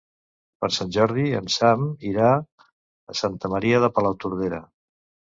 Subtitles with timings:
[0.63, 4.59] Per Sant Jordi en Sam irà a Santa Maria de Palautordera.